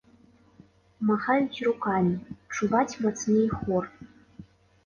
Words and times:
Махаюць 1.09 1.63
рукамі, 1.67 2.15
чуваць 2.57 2.99
мацней 3.07 3.47
хор. 3.57 3.83